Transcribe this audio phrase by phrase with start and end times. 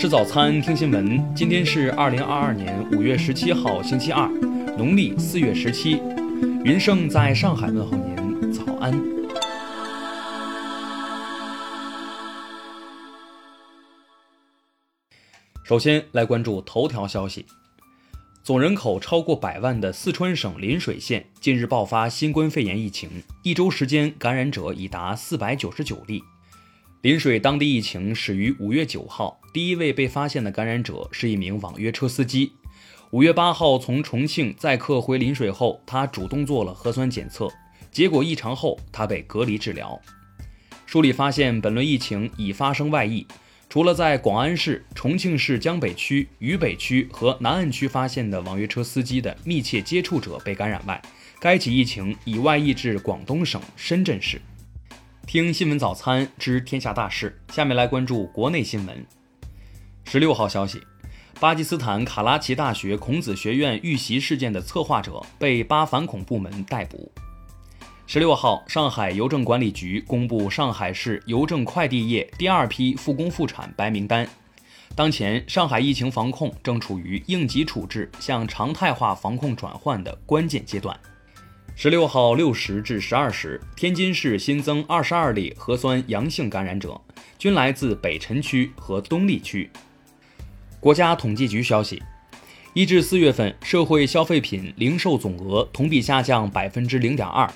[0.00, 1.34] 吃早餐，听新闻。
[1.34, 4.26] 今天是二零二二年五月十七号，星期二，
[4.78, 6.00] 农历四月十七。
[6.64, 8.98] 云盛在上海问候您，早安。
[15.64, 17.44] 首先来关注头条消息：
[18.42, 26.22] 总人口超过百万的四川省邻水县近日爆发新冠肺炎疫情，一周时间感染者已达四百九十九例。
[27.02, 32.52] 邻水当地疫情始于五月九号，第一位被发现的感染者是一名网约车司机。
[33.10, 37.48] 五月八号从重庆载客回邻水后，他主动做了核酸检测，
[37.90, 39.98] 结果异常后，他被隔离治疗。
[40.84, 43.26] 梳理发现，本轮疫情已发生外溢，
[43.70, 51.00] 除了在广安市、重庆市江北区、渝北区和南岸区发现的网约车司机的密切接触者被感染外，
[51.40, 54.38] 该起疫情已外溢至广东省深圳市。
[55.32, 59.06] 听新闻早餐知天下大事，下面来关注国内新闻。
[60.02, 60.82] 十六号消息，
[61.38, 67.12] 巴基斯坦卡拉奇大学孔子学院遇袭事件的策划者被巴反恐部门逮捕。
[68.08, 74.28] 十六号，上海邮政管理局公布上海市邮政快递业第二批复工复产白名单。
[74.96, 80.98] 当前，上海疫情防控正处于应急处置向常态化防控转换的关键阶段。
[81.82, 87.00] 十六号六时至十二时，天津市新增二十二例核酸阳性感染者，
[87.38, 89.70] 均来自北辰区和东丽区。
[90.78, 92.02] 国家统计局消息，
[92.74, 97.50] 一至四月份社会消费品零售总额同比下降百分之零点二，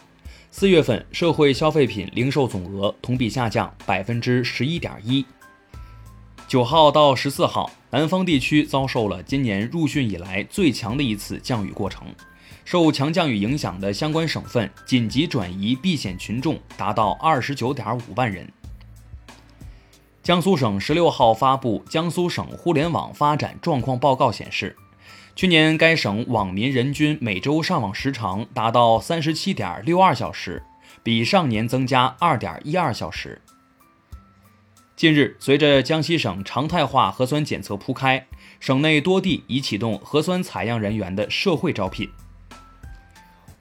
[0.51, 5.23] 四月份社会消费品零售总额同比下降百分之十一点一。
[6.49, 12.07] 九号到十四号，南方地区遭受了今年入汛以来最强的一次降雨过程。
[12.65, 18.51] 受强降雨影响的相关省份紧急转移避险群众达到二十九点五万人。
[20.23, 24.75] 江苏省十六号发布《江苏省互联网发展状况报告》显示，
[25.37, 30.63] 去年该省网民人均每周上网时长达到三十七点六二小时，
[31.03, 33.43] 比上年增加二点一二小时。
[34.97, 38.27] 近日，随着江西省常态化核酸检测铺开，
[38.61, 42.09] 省内多地已启动核酸采样人员的社会招聘。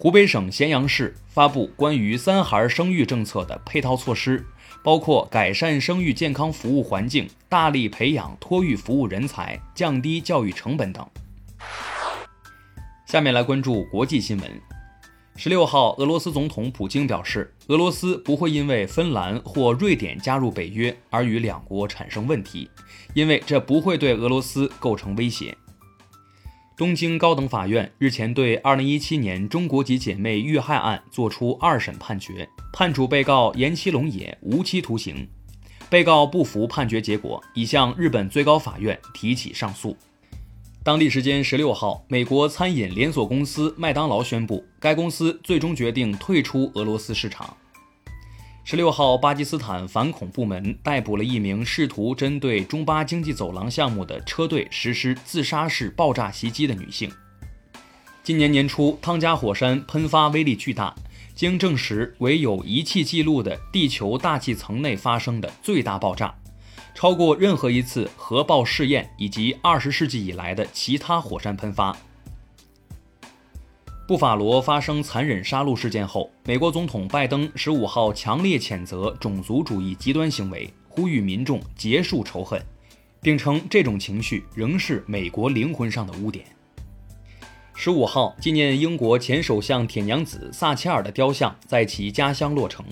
[0.04, 4.46] 湖北省咸阳市发布关于三孩生育政策的配套措施，
[4.84, 11.08] 包括改善生育健康服务环境、大力培养托育服务人才、降低教育成本等。
[13.06, 14.62] 下面来关注国际新闻。
[15.38, 22.70] 十六号，俄罗斯总统普京表示，俄罗斯不会因为芬兰或瑞典加入北约而与两国产生问题，
[23.14, 25.58] 因为这不会对俄罗斯构成威胁。
[26.76, 35.28] 东京高等法院日前对2017年中国籍姐妹遇害案作出二审判决，判处被告岩崎龙也无期徒刑。
[35.88, 39.96] 被告不服判决结果，已向日本最高法院提起上诉。
[40.84, 47.56] 当地时间十六号，美国餐饮连锁公司麦当劳宣布，该公司最终决定退出俄罗斯市场。
[48.66, 57.12] 十六号，巴基斯坦反恐部门逮捕了一名试图针对中巴经济走廊项目的车队实施自杀式爆炸袭击的女性。
[58.24, 60.96] 今年年初，汤加火山喷发威力巨大，
[61.36, 66.34] 经证实为有仪器记录的地球大气层内发生的最大爆炸，
[66.96, 71.96] 超过任何一次核爆试验以及二十世纪以来的其他火山喷发。
[74.06, 82.62] 布法罗发生残忍杀戮事件后，美国总统拜登十五号强烈谴责种族主义极端行为，呼吁民众结束仇恨，
[83.22, 86.46] 并称这种情绪仍是美国灵魂上的污点。
[87.74, 92.86] 十五号，纪念英国前首相铁娘子撒切尔的雕像在其家乡落成，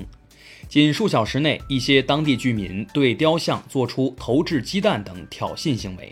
[0.70, 6.10] 仅数小时内，一些当地居民对雕像做出投掷鸡蛋等挑衅行为。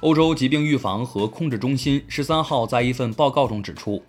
[0.00, 4.02] 欧洲疾病预防和控制中心十三号在一份报告中指出，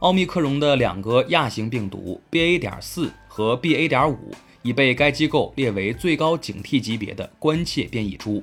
[0.00, 2.58] 奥密克戎的两个亚型病毒 BA.
[2.58, 3.88] 点四和 BA.
[3.88, 8.42] 点五已被该机构列为最高警惕级别的关切变异株，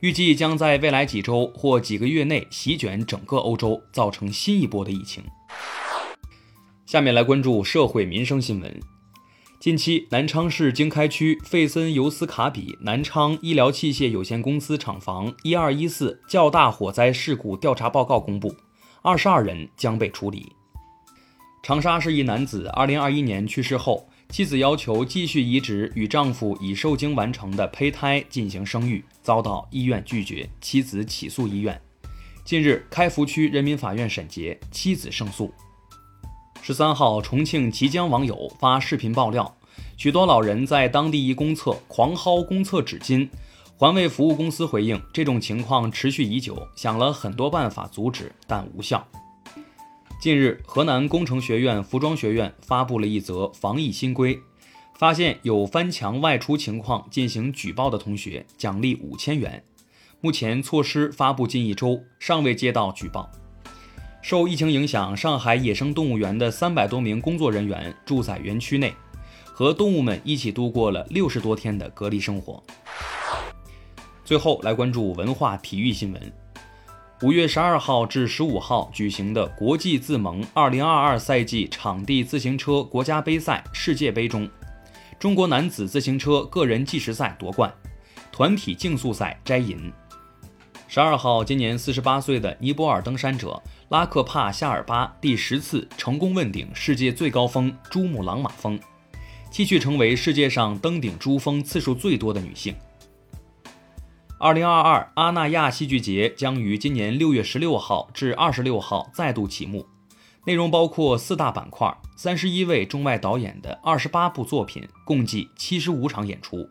[0.00, 5.22] 预计将在未来几周或几个月内席卷整个欧洲，造成新一波的疫情。
[6.84, 8.80] 下面来关注社会民生新闻。
[9.64, 18.54] 近期，南昌市经开区费森尤斯卡比南昌医疗器械有限公司厂房一二一四较大火灾事故调查报告公布，
[19.00, 20.52] 二十二人将被处理。
[21.62, 31.80] 长沙市一男子二零二一年去世后，妻子要求继续移植与丈夫已受精完成的胚胎进行生育，遭到医院拒绝，妻子起诉医院。
[32.44, 35.50] 近日，开福区人民法院审结，妻子胜诉。
[36.66, 39.54] 十三号，重庆綦江网友发视频爆料，
[39.98, 43.28] 许多老人在当地一公厕狂薅公厕纸巾，
[43.76, 49.06] 环卫服务公司回应，这种情况持续已久，想了很多办法阻止，但无效。
[50.18, 54.40] 近日，河南工程学院服装学院发布了一则防疫新规，
[54.96, 59.62] 发现有翻墙外出情况进行举报的同学，奖励五千元。
[60.22, 63.30] 目前措施发布近一周，尚未接到举报。
[64.24, 68.94] 受疫情影响，上海野生动物园的三百多名工作人员住在园区内，
[69.44, 72.62] 和动物们一起度过了六十多天的隔离生活。
[74.24, 76.32] 最后来关注文化体育新闻。
[77.20, 84.48] 五月十二号至十五号举行的国际自盟二零二二赛季场地自行车国家杯赛世界杯中，
[85.18, 87.70] 中国男子自行车个人计时赛夺冠，
[88.32, 89.92] 团体竞速赛摘银。
[90.86, 98.78] 十二号，今年四十八岁的尼泊尔登山者拉克帕夏尔巴第十次成功问鼎世界最高峰珠穆朗玛峰，
[99.50, 102.74] 继续成为世界上登顶珠峰次数最多的女性。
[104.38, 109.84] 二零二二阿那亚戏剧节将于今年六月十六号至二十六号再度启幕，
[110.46, 116.68] 内容包括四大板块，三十一位中外导演的二十八部作品，共计七十五场演出。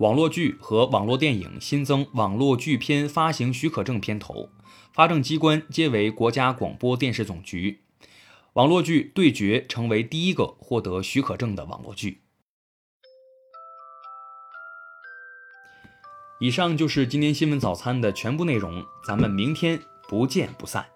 [0.00, 4.48] 网络剧和网络电影新增网络剧片发行许可证片头，
[4.94, 7.82] 发证机关皆为国家广播电视总局。
[8.54, 12.22] 网络剧《对决》成为第一个获得许可证的网络剧。
[16.40, 20.86] 以上就是今天新闻早餐的全部内容，咱们明天不见不散。